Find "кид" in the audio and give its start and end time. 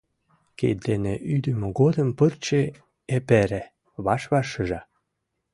0.57-0.77